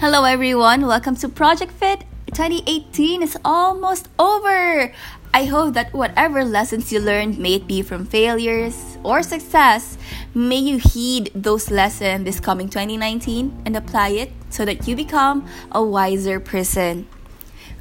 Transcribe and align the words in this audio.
Hello, 0.00 0.24
everyone. 0.24 0.86
Welcome 0.86 1.14
to 1.16 1.28
Project 1.28 1.72
Fit. 1.72 2.04
2018 2.32 3.22
is 3.22 3.36
almost 3.44 4.08
over. 4.18 4.94
I 5.34 5.44
hope 5.44 5.74
that 5.74 5.92
whatever 5.92 6.42
lessons 6.42 6.90
you 6.90 7.00
learned, 7.00 7.38
may 7.38 7.56
it 7.56 7.66
be 7.66 7.82
from 7.82 8.06
failures 8.06 8.96
or 9.04 9.22
success, 9.22 9.98
may 10.32 10.56
you 10.56 10.78
heed 10.78 11.30
those 11.34 11.70
lessons 11.70 12.24
this 12.24 12.40
coming 12.40 12.70
2019 12.70 13.60
and 13.66 13.76
apply 13.76 14.16
it 14.16 14.32
so 14.48 14.64
that 14.64 14.88
you 14.88 14.96
become 14.96 15.46
a 15.70 15.84
wiser 15.84 16.40
person. 16.40 17.06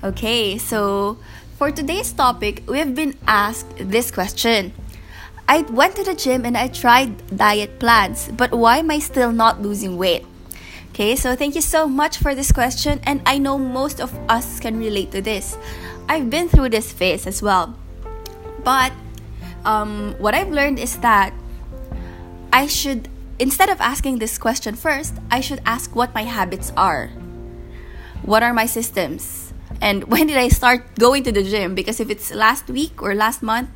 Okay, 0.04 0.58
so 0.58 1.20
for 1.56 1.72
today's 1.72 2.12
topic, 2.12 2.64
we 2.68 2.80
have 2.80 2.96
been 2.96 3.16
asked 3.28 3.78
this 3.80 4.12
question. 4.12 4.74
I 5.48 5.62
went 5.62 5.96
to 5.96 6.04
the 6.04 6.16
gym 6.16 6.44
and 6.44 6.58
I 6.58 6.68
tried 6.68 7.38
diet 7.38 7.80
plans, 7.80 8.28
but 8.36 8.52
why 8.52 8.80
am 8.80 8.92
I 8.92 9.00
still 9.00 9.32
not 9.32 9.62
losing 9.62 9.96
weight? 9.96 10.26
Okay, 10.90 11.16
so 11.16 11.36
thank 11.36 11.56
you 11.56 11.62
so 11.62 11.88
much 11.88 12.18
for 12.18 12.36
this 12.36 12.52
question, 12.52 13.00
and 13.04 13.22
I 13.26 13.38
know 13.38 13.58
most 13.58 14.02
of 14.02 14.14
us 14.28 14.60
can 14.60 14.80
relate 14.80 15.12
to 15.12 15.22
this. 15.22 15.58
I've 16.10 16.30
been 16.30 16.50
through 16.50 16.70
this 16.70 16.92
phase 16.92 17.28
as 17.28 17.42
well. 17.42 17.78
But 18.64 18.92
um, 19.66 20.16
what 20.20 20.34
I've 20.34 20.50
learned 20.50 20.80
is 20.80 20.98
that 21.00 21.34
I 22.52 22.68
should, 22.68 23.08
instead 23.38 23.70
of 23.70 23.80
asking 23.80 24.20
this 24.20 24.38
question 24.38 24.76
first, 24.76 25.14
I 25.32 25.40
should 25.40 25.62
ask 25.66 25.96
what 25.96 26.14
my 26.14 26.24
habits 26.24 26.74
are. 26.76 27.08
What 28.24 28.44
are 28.44 28.54
my 28.54 28.66
systems? 28.66 29.54
And 29.82 30.04
when 30.12 30.28
did 30.28 30.38
I 30.38 30.50
start 30.50 30.96
going 30.98 31.24
to 31.24 31.32
the 31.32 31.44
gym? 31.44 31.76
Because 31.76 32.00
if 32.00 32.10
it's 32.10 32.34
last 32.34 32.68
week 32.68 33.02
or 33.02 33.16
last 33.16 33.44
month, 33.44 33.70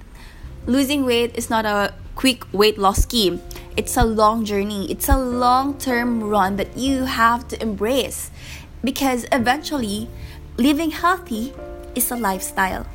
losing 0.66 1.06
weight 1.06 1.36
is 1.36 1.50
not 1.50 1.66
a 1.66 1.94
quick 2.16 2.52
weight 2.54 2.78
loss 2.78 3.04
scheme. 3.04 3.42
It's 3.76 3.98
a 3.98 4.04
long 4.04 4.46
journey, 4.46 4.92
it's 4.92 5.10
a 5.10 5.18
long 5.18 5.78
term 5.78 6.24
run 6.24 6.58
that 6.58 6.78
you 6.78 7.06
have 7.06 7.48
to 7.50 7.62
embrace 7.62 8.30
because 8.84 9.26
eventually 9.32 10.10
living 10.58 10.92
healthy 10.92 11.54
is 11.96 12.12
a 12.12 12.16
lifestyle. 12.16 12.86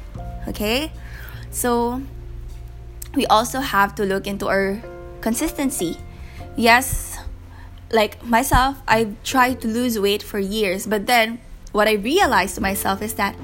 Okay? 0.47 0.93
So 1.51 2.03
we 3.15 3.27
also 3.27 3.61
have 3.61 3.95
to 3.97 4.05
look 4.05 4.27
into 4.27 4.47
our 4.47 4.81
consistency. 5.20 5.98
Yes, 6.57 7.19
like 7.91 8.23
myself, 8.25 8.79
I've 8.87 9.20
tried 9.23 9.61
to 9.63 9.69
lose 9.69 9.98
weight 9.98 10.23
for 10.23 10.39
years, 10.39 10.87
but 10.87 11.07
then 11.07 11.41
what 11.73 11.89
I 11.89 11.95
realized 11.95 12.55
to 12.57 12.61
myself 12.61 13.03
is 13.03 13.15
that 13.15 13.37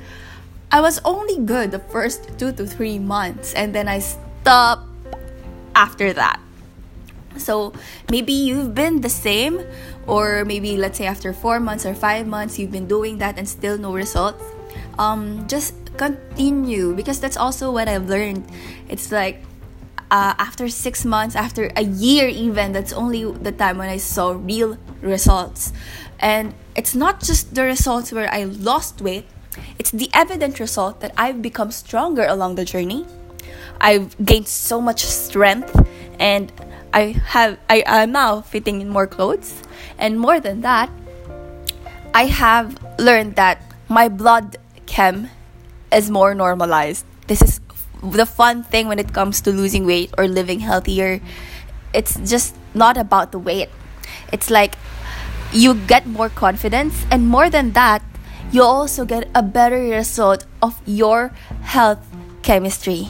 I 0.70 0.80
was 0.80 1.00
only 1.04 1.38
good 1.38 1.70
the 1.70 1.78
first 1.78 2.38
two 2.38 2.52
to 2.52 2.66
three 2.66 2.98
months, 2.98 3.54
and 3.54 3.74
then 3.74 3.88
I 3.88 4.00
stopped 4.00 4.88
after 5.74 6.12
that. 6.12 6.40
So 7.36 7.72
maybe 8.10 8.32
you've 8.32 8.74
been 8.74 9.00
the 9.00 9.08
same, 9.08 9.60
or 10.06 10.44
maybe 10.44 10.76
let's 10.76 10.98
say 10.98 11.06
after 11.06 11.32
four 11.32 11.60
months 11.60 11.84
or 11.84 11.94
five 11.94 12.26
months, 12.26 12.58
you've 12.58 12.72
been 12.72 12.86
doing 12.86 13.18
that 13.18 13.38
and 13.38 13.48
still 13.48 13.78
no 13.78 13.92
results. 13.92 14.42
Um, 14.98 15.46
just 15.48 15.74
continue 15.96 16.94
because 16.94 17.20
that's 17.20 17.36
also 17.36 17.70
what 17.70 17.88
I've 17.88 18.08
learned. 18.08 18.46
It's 18.88 19.10
like 19.10 19.42
uh, 20.10 20.34
after 20.38 20.68
six 20.68 21.04
months, 21.04 21.34
after 21.34 21.70
a 21.76 21.82
year, 21.82 22.28
even 22.28 22.72
that's 22.72 22.92
only 22.92 23.24
the 23.24 23.52
time 23.52 23.78
when 23.78 23.88
I 23.88 23.96
saw 23.96 24.32
real 24.32 24.78
results. 25.00 25.72
And 26.20 26.54
it's 26.76 26.94
not 26.94 27.20
just 27.20 27.54
the 27.54 27.64
results 27.64 28.12
where 28.12 28.32
I 28.32 28.44
lost 28.44 29.00
weight, 29.00 29.26
it's 29.78 29.90
the 29.90 30.10
evident 30.14 30.60
result 30.60 31.00
that 31.00 31.12
I've 31.16 31.42
become 31.42 31.70
stronger 31.70 32.26
along 32.26 32.56
the 32.56 32.64
journey. 32.64 33.06
I've 33.80 34.16
gained 34.24 34.48
so 34.48 34.80
much 34.80 35.04
strength 35.04 35.74
and 36.18 36.52
I 36.94 37.18
have 37.34 37.58
I 37.68 37.82
am 37.84 38.12
now 38.12 38.40
fitting 38.40 38.80
in 38.80 38.88
more 38.88 39.08
clothes 39.08 39.62
and 39.98 40.18
more 40.18 40.38
than 40.38 40.60
that 40.62 40.88
I 42.14 42.26
have 42.26 42.78
learned 42.98 43.34
that 43.34 43.58
my 43.88 44.08
blood 44.08 44.56
chem 44.86 45.28
is 45.90 46.08
more 46.08 46.32
normalized. 46.32 47.04
This 47.26 47.42
is 47.42 47.60
the 48.00 48.24
fun 48.24 48.62
thing 48.62 48.86
when 48.86 49.00
it 49.00 49.12
comes 49.12 49.40
to 49.42 49.50
losing 49.50 49.84
weight 49.84 50.14
or 50.16 50.28
living 50.28 50.60
healthier. 50.60 51.20
It's 51.92 52.14
just 52.22 52.54
not 52.72 52.96
about 52.96 53.32
the 53.32 53.40
weight. 53.40 53.70
It's 54.32 54.48
like 54.48 54.78
you 55.52 55.74
get 55.74 56.06
more 56.06 56.28
confidence 56.28 57.04
and 57.10 57.26
more 57.26 57.50
than 57.50 57.72
that, 57.72 58.02
you 58.52 58.62
also 58.62 59.04
get 59.04 59.26
a 59.34 59.42
better 59.42 59.82
result 59.82 60.46
of 60.62 60.80
your 60.86 61.34
health 61.62 62.06
chemistry 62.42 63.08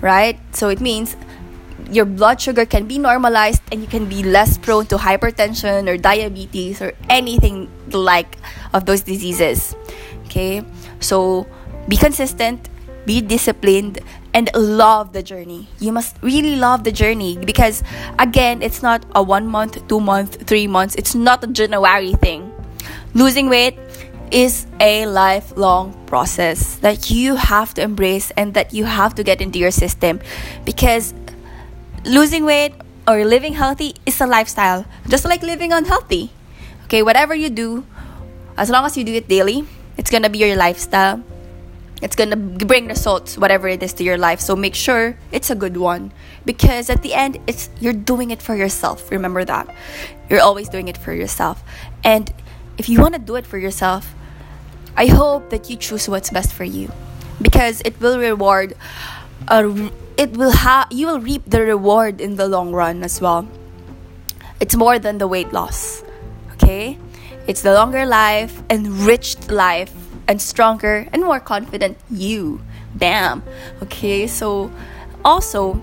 right? 0.00 0.38
So 0.54 0.68
it 0.68 0.80
means 0.80 1.16
your 1.90 2.04
blood 2.04 2.40
sugar 2.40 2.66
can 2.66 2.86
be 2.86 2.98
normalized 2.98 3.62
and 3.72 3.80
you 3.80 3.88
can 3.88 4.06
be 4.06 4.22
less 4.22 4.58
prone 4.58 4.86
to 4.86 4.96
hypertension 4.96 5.88
or 5.88 5.96
diabetes 5.96 6.82
or 6.82 6.92
anything 7.08 7.70
like 7.90 8.36
of 8.72 8.84
those 8.84 9.02
diseases. 9.02 9.74
Okay? 10.26 10.62
So 11.00 11.46
be 11.88 11.96
consistent, 11.96 12.68
be 13.06 13.20
disciplined 13.20 14.00
and 14.34 14.50
love 14.54 15.12
the 15.12 15.22
journey. 15.22 15.68
You 15.78 15.92
must 15.92 16.16
really 16.20 16.56
love 16.56 16.84
the 16.84 16.92
journey 16.92 17.38
because 17.38 17.82
again, 18.18 18.60
it's 18.60 18.82
not 18.82 19.04
a 19.14 19.22
1 19.22 19.46
month, 19.46 19.88
2 19.88 20.00
month, 20.00 20.46
3 20.46 20.66
months. 20.66 20.94
It's 20.96 21.14
not 21.14 21.42
a 21.42 21.46
January 21.46 22.12
thing. 22.14 22.52
Losing 23.14 23.48
weight 23.48 23.78
is 24.30 24.66
a 24.80 25.06
lifelong 25.06 25.96
process 26.04 26.76
that 26.84 27.10
you 27.10 27.36
have 27.36 27.72
to 27.72 27.80
embrace 27.80 28.30
and 28.36 28.52
that 28.52 28.74
you 28.74 28.84
have 28.84 29.14
to 29.14 29.24
get 29.24 29.40
into 29.40 29.58
your 29.58 29.70
system 29.70 30.20
because 30.66 31.14
losing 32.08 32.44
weight 32.44 32.72
or 33.06 33.24
living 33.24 33.54
healthy 33.54 33.94
is 34.06 34.20
a 34.20 34.26
lifestyle 34.26 34.84
just 35.08 35.24
like 35.24 35.42
living 35.42 35.72
unhealthy. 35.72 36.30
Okay 36.84 37.02
whatever 37.02 37.34
you 37.34 37.50
do 37.50 37.84
as 38.56 38.70
long 38.70 38.84
as 38.84 38.96
you 38.96 39.04
do 39.04 39.12
it 39.12 39.28
daily 39.28 39.66
it's 39.96 40.10
gonna 40.10 40.30
be 40.30 40.38
your 40.38 40.56
lifestyle. 40.56 41.22
It's 42.00 42.14
gonna 42.14 42.36
bring 42.36 42.86
results 42.86 43.36
whatever 43.36 43.68
it 43.68 43.82
is 43.82 43.92
to 43.94 44.04
your 44.04 44.16
life. 44.16 44.40
So 44.40 44.54
make 44.54 44.74
sure 44.74 45.18
it's 45.32 45.50
a 45.50 45.54
good 45.54 45.76
one 45.76 46.12
because 46.44 46.88
at 46.88 47.02
the 47.02 47.12
end 47.12 47.38
it's 47.46 47.68
you're 47.80 47.92
doing 47.92 48.30
it 48.30 48.40
for 48.40 48.54
yourself. 48.54 49.10
Remember 49.10 49.44
that. 49.44 49.68
You're 50.30 50.40
always 50.40 50.68
doing 50.68 50.88
it 50.88 50.96
for 50.96 51.12
yourself. 51.12 51.62
And 52.04 52.32
if 52.78 52.88
you 52.88 53.00
want 53.00 53.14
to 53.14 53.20
do 53.20 53.36
it 53.36 53.46
for 53.46 53.58
yourself 53.58 54.14
I 54.98 55.06
hope 55.06 55.50
that 55.50 55.70
you 55.70 55.76
choose 55.76 56.08
what's 56.08 56.30
best 56.30 56.52
for 56.52 56.64
you 56.64 56.90
because 57.40 57.80
it 57.84 58.00
will 58.00 58.18
reward 58.18 58.74
uh, 59.46 59.90
it 60.18 60.36
will 60.36 60.50
have 60.50 60.90
you 60.90 61.06
will 61.06 61.20
reap 61.20 61.46
the 61.46 61.62
reward 61.62 62.20
in 62.20 62.34
the 62.34 62.48
long 62.50 62.72
run 62.72 63.04
as 63.06 63.22
well. 63.22 63.46
It's 64.60 64.74
more 64.74 64.98
than 64.98 65.18
the 65.18 65.28
weight 65.30 65.52
loss. 65.52 66.02
Okay? 66.58 66.98
It's 67.46 67.62
the 67.62 67.72
longer 67.72 68.04
life, 68.04 68.60
enriched 68.68 69.50
life, 69.50 69.94
and 70.26 70.42
stronger 70.42 71.06
and 71.14 71.22
more 71.22 71.40
confident 71.40 71.96
you. 72.10 72.60
Bam. 72.94 73.44
Okay, 73.80 74.26
so 74.26 74.70
also 75.24 75.80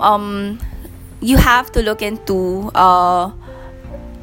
um 0.00 0.58
you 1.20 1.36
have 1.38 1.70
to 1.72 1.82
look 1.82 2.02
into 2.02 2.70
uh 2.74 3.30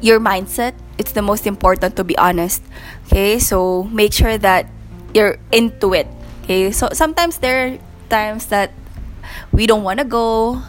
your 0.00 0.20
mindset 0.20 0.72
it's 0.98 1.12
the 1.12 1.22
most 1.22 1.46
important 1.46 1.96
to 1.96 2.04
be 2.04 2.16
honest 2.16 2.62
okay 3.06 3.38
so 3.38 3.84
make 3.92 4.12
sure 4.12 4.38
that 4.38 4.68
you're 5.12 5.36
into 5.52 5.92
it 5.92 6.06
okay 6.42 6.70
so 6.70 6.88
sometimes 6.92 7.38
there 7.38 7.68
are 7.68 7.78
times 8.08 8.46
that 8.46 8.72
we 9.52 9.66
don't 9.66 9.82
want 9.82 9.98
to 9.98 10.04
go 10.04 10.62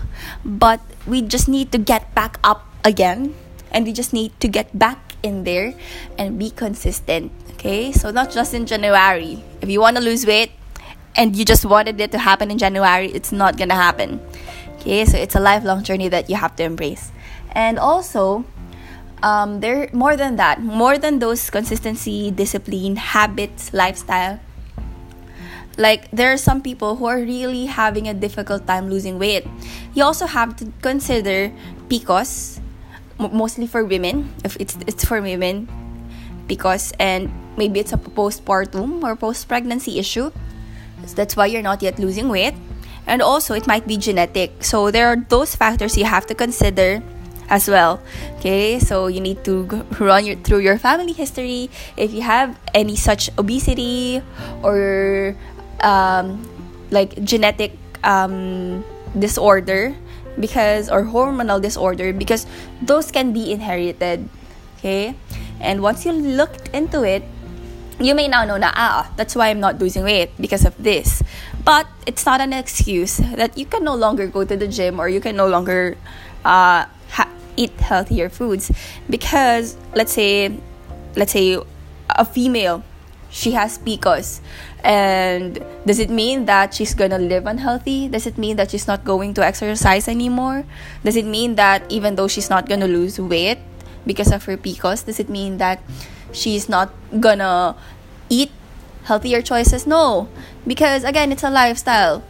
but 0.44 0.80
we 1.06 1.22
just 1.22 1.48
need 1.48 1.72
to 1.72 1.78
get 1.78 2.14
back 2.16 2.40
up 2.44 2.68
again 2.84 3.34
and 3.72 3.86
we 3.86 3.94
just 3.94 4.14
need 4.14 4.32
to 4.40 4.48
get 4.48 4.78
back 4.78 5.16
in 5.24 5.44
there 5.44 5.74
and 6.18 6.38
be 6.40 6.50
consistent 6.50 7.32
okay? 7.54 7.92
So 7.92 8.12
not 8.12 8.32
just 8.32 8.54
in 8.54 8.66
january. 8.66 9.44
If 9.62 9.70
you 9.70 9.82
want 9.82 9.98
to 9.98 10.04
lose 10.04 10.26
weight 10.26 10.52
and 11.16 11.36
you 11.36 11.44
just 11.44 11.66
wanted 11.66 12.00
it 12.00 12.12
to 12.12 12.20
happen 12.20 12.52
in 12.52 12.58
january 12.58 13.08
it's 13.08 13.32
not 13.32 13.58
gonna 13.58 13.76
happen 13.76 14.22
okay? 14.80 15.06
So 15.06 15.18
it's 15.18 15.36
a 15.36 15.40
lifelong 15.40 15.84
journey 15.84 16.08
that 16.10 16.30
you 16.30 16.36
have 16.36 16.56
to 16.58 16.64
embrace. 16.64 17.12
And 17.52 17.80
also 17.80 18.46
um, 19.24 19.62
there 19.62 19.90
more 19.94 20.16
than 20.16 20.36
that 20.36 20.62
more 20.62 20.98
than 20.98 21.20
those 21.20 21.50
consistency 21.50 22.32
discipline 22.32 22.96
habits 22.98 23.74
lifestyle 23.74 24.40
like 25.78 26.10
there 26.12 26.34
are 26.34 26.38
some 26.38 26.62
people 26.62 26.98
who 26.98 27.06
are 27.06 27.22
really 27.22 27.66
having 27.66 28.08
a 28.08 28.14
difficult 28.14 28.66
time 28.68 28.90
losing 28.90 29.18
weight. 29.18 29.46
You 29.94 30.04
also 30.04 30.26
have 30.26 30.58
to 30.58 30.74
consider 30.82 31.54
PCOS 31.88 32.60
mostly 33.18 33.66
for 33.66 33.86
women 33.86 34.34
if 34.44 34.58
it's 34.60 34.78
it's 34.86 35.06
for 35.06 35.22
women 35.22 35.70
because 36.46 36.94
and 37.00 37.32
maybe 37.58 37.80
it's 37.80 37.94
a 37.94 37.98
postpartum 37.98 39.04
or 39.04 39.16
post 39.16 39.48
pregnancy 39.48 40.00
issue. 40.00 40.32
So 41.06 41.16
that's 41.16 41.36
why 41.36 41.46
you're 41.46 41.66
not 41.66 41.82
yet 41.82 42.00
losing 42.00 42.30
weight. 42.30 42.56
And 43.06 43.22
also 43.22 43.54
it 43.54 43.68
might 43.68 43.88
be 43.88 43.98
genetic. 43.98 44.64
So 44.64 44.92
there 44.92 45.08
are 45.08 45.16
those 45.16 45.56
factors 45.56 45.98
you 45.98 46.06
have 46.06 46.26
to 46.28 46.36
consider 46.36 47.02
as 47.50 47.70
well. 47.70 48.02
Okay, 48.40 48.80
so 48.80 49.08
you 49.08 49.22
need 49.22 49.44
to 49.46 49.64
run 50.00 50.26
your, 50.26 50.36
through 50.36 50.60
your 50.60 50.78
family 50.78 51.14
history. 51.14 51.70
If 51.96 52.14
you 52.14 52.22
have 52.22 52.60
any 52.74 52.96
such 52.96 53.30
obesity 53.38 54.22
or 54.64 55.36
um, 55.84 56.48
like 56.92 57.22
genetic 57.24 57.78
um, 58.04 58.84
disorder 59.18 59.96
because 60.40 60.90
or 60.90 61.04
hormonal 61.04 61.62
disorder 61.62 62.14
because 62.14 62.46
those 62.82 63.12
can 63.12 63.34
be 63.34 63.52
inherited. 63.52 64.30
Okay, 64.78 65.16
And 65.60 65.82
once 65.82 66.06
you 66.06 66.12
looked 66.14 66.70
into 66.70 67.02
it, 67.02 67.24
you 68.00 68.14
may 68.14 68.28
now 68.28 68.46
know 68.46 68.60
that 68.60 68.74
ah 68.78 69.10
that's 69.18 69.36
why 69.36 69.50
I'm 69.50 69.60
not 69.60 69.80
losing 69.80 70.04
weight 70.04 70.30
because 70.40 70.66
of 70.66 70.78
this. 70.78 71.24
But 71.66 71.88
it's 72.06 72.26
not 72.26 72.42
an 72.42 72.54
excuse 72.54 73.18
that 73.18 73.58
you 73.58 73.66
can 73.66 73.84
no 73.84 73.96
longer 73.96 74.28
go 74.28 74.46
to 74.46 74.56
the 74.56 74.68
gym 74.68 75.00
or 75.00 75.10
you 75.10 75.20
can 75.20 75.36
no 75.36 75.48
longer 75.48 75.98
uh, 76.46 76.86
ha- 77.10 77.34
eat 77.58 77.74
healthier 77.82 78.30
foods 78.30 78.72
because 79.10 79.76
let's 79.96 80.14
say 80.14 80.54
let's 81.16 81.34
say 81.34 81.58
a 82.10 82.26
female 82.26 82.84
she 83.38 83.54
has 83.54 83.78
PCOS 83.78 84.42
and 84.82 85.62
does 85.86 86.00
it 86.00 86.10
mean 86.10 86.46
that 86.50 86.74
she's 86.74 86.98
gonna 86.98 87.22
live 87.22 87.46
unhealthy? 87.46 88.10
Does 88.10 88.26
it 88.26 88.38
mean 88.38 88.58
that 88.58 88.72
she's 88.72 88.88
not 88.88 89.06
going 89.06 89.36
to 89.36 89.46
exercise 89.46 90.08
anymore? 90.08 90.66
Does 91.06 91.16
it 91.16 91.26
mean 91.26 91.54
that 91.56 91.86
even 91.90 92.16
though 92.16 92.28
she's 92.28 92.50
not 92.50 92.68
gonna 92.68 92.90
lose 92.90 93.22
weight 93.22 93.60
because 94.08 94.32
of 94.32 94.46
her 94.46 94.58
PCOS 94.58 95.06
does 95.06 95.20
it 95.20 95.30
mean 95.30 95.58
that 95.62 95.84
she's 96.34 96.68
not 96.68 96.90
gonna 97.22 97.78
eat 98.30 98.50
healthier 99.06 99.44
choices? 99.46 99.86
No. 99.86 100.30
Because 100.66 101.04
again 101.04 101.32
it's 101.32 101.44
a 101.44 101.52
lifestyle. 101.54 102.24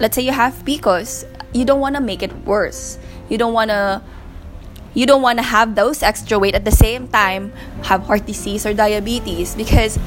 Let's 0.00 0.16
say 0.16 0.22
you 0.22 0.32
have 0.32 0.64
PCOS 0.64 1.28
you 1.54 1.64
don't 1.64 1.80
want 1.80 1.94
to 1.94 2.02
make 2.02 2.22
it 2.22 2.34
worse. 2.44 2.98
You 3.28 3.38
don't 3.38 3.54
want 3.54 3.70
to 3.70 4.02
you 4.94 5.06
don't 5.06 5.22
want 5.22 5.38
to 5.38 5.44
have 5.44 5.74
those 5.74 6.02
extra 6.02 6.38
weight 6.38 6.54
at 6.54 6.64
the 6.64 6.72
same 6.72 7.08
time 7.08 7.52
have 7.84 8.02
heart 8.04 8.26
disease 8.26 8.64
or 8.64 8.72
diabetes 8.72 9.54
because 9.54 9.98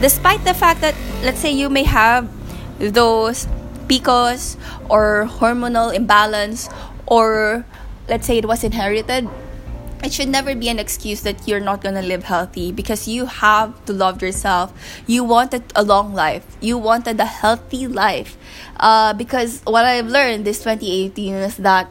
despite 0.00 0.42
the 0.44 0.54
fact 0.54 0.80
that 0.80 0.94
let's 1.22 1.38
say 1.38 1.50
you 1.50 1.68
may 1.68 1.82
have 1.84 2.30
those 2.78 3.46
PCOS 3.86 4.56
or 4.88 5.26
hormonal 5.26 5.92
imbalance 5.94 6.68
or 7.06 7.66
let's 8.08 8.26
say 8.26 8.38
it 8.38 8.46
was 8.46 8.62
inherited 8.62 9.28
it 10.02 10.12
should 10.12 10.28
never 10.28 10.54
be 10.54 10.68
an 10.68 10.78
excuse 10.78 11.22
that 11.22 11.48
you're 11.48 11.60
not 11.60 11.82
going 11.82 11.94
to 11.94 12.02
live 12.02 12.24
healthy 12.24 12.70
because 12.70 13.08
you 13.08 13.26
have 13.26 13.84
to 13.86 13.92
love 13.92 14.22
yourself. 14.22 14.72
You 15.06 15.24
wanted 15.24 15.64
a 15.74 15.82
long 15.82 16.14
life. 16.14 16.46
You 16.60 16.78
wanted 16.78 17.18
a 17.18 17.24
healthy 17.24 17.86
life. 17.88 18.36
Uh, 18.78 19.12
because 19.12 19.60
what 19.64 19.84
I've 19.84 20.06
learned 20.06 20.44
this 20.44 20.58
2018 20.58 21.34
is 21.34 21.56
that 21.58 21.88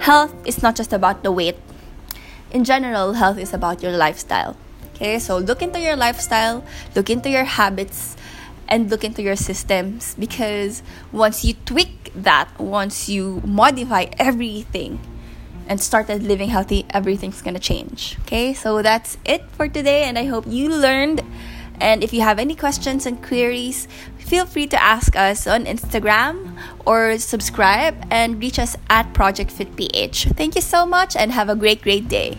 health 0.00 0.34
is 0.46 0.62
not 0.62 0.76
just 0.76 0.92
about 0.92 1.22
the 1.22 1.32
weight. 1.32 1.56
In 2.50 2.64
general, 2.64 3.14
health 3.14 3.38
is 3.38 3.52
about 3.52 3.82
your 3.82 3.92
lifestyle. 3.92 4.56
Okay, 4.94 5.18
so 5.18 5.38
look 5.38 5.62
into 5.62 5.78
your 5.78 5.96
lifestyle, 5.96 6.64
look 6.94 7.08
into 7.10 7.30
your 7.30 7.44
habits, 7.44 8.16
and 8.68 8.90
look 8.90 9.04
into 9.04 9.22
your 9.22 9.36
systems 9.36 10.14
because 10.18 10.82
once 11.12 11.44
you 11.44 11.54
tweak 11.64 12.12
that, 12.14 12.48
once 12.58 13.08
you 13.08 13.40
modify 13.44 14.06
everything 14.18 15.00
and 15.68 15.80
started 15.80 16.22
living 16.22 16.48
healthy, 16.48 16.84
everything's 16.90 17.42
gonna 17.42 17.58
change. 17.58 18.16
Okay, 18.22 18.54
so 18.54 18.82
that's 18.82 19.18
it 19.24 19.44
for 19.52 19.68
today, 19.68 20.04
and 20.04 20.18
I 20.18 20.24
hope 20.24 20.44
you 20.46 20.68
learned. 20.68 21.22
And 21.80 22.02
if 22.02 22.12
you 22.12 22.22
have 22.22 22.38
any 22.38 22.54
questions 22.54 23.06
and 23.06 23.22
queries, 23.22 23.88
feel 24.18 24.46
free 24.46 24.66
to 24.68 24.82
ask 24.82 25.16
us 25.16 25.46
on 25.46 25.64
Instagram 25.64 26.58
or 26.84 27.18
subscribe 27.18 27.96
and 28.10 28.40
reach 28.40 28.58
us 28.58 28.76
at 28.90 29.12
Project 29.14 29.50
Fit 29.50 29.74
PH. 29.76 30.28
Thank 30.36 30.54
you 30.54 30.62
so 30.62 30.84
much 30.84 31.16
and 31.16 31.32
have 31.32 31.48
a 31.48 31.56
great, 31.56 31.82
great 31.82 32.08
day. 32.08 32.38